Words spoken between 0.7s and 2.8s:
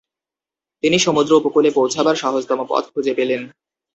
তিনি সমুদ্র উপকূলে পৌঁছাবার সহজতম